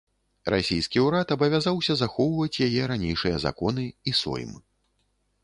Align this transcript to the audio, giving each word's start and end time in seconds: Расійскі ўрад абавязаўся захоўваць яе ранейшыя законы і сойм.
Расійскі 0.51 1.03
ўрад 1.07 1.33
абавязаўся 1.35 1.97
захоўваць 1.99 2.61
яе 2.69 2.81
ранейшыя 2.93 3.37
законы 3.45 3.87
і 3.91 4.11
сойм. 4.23 4.59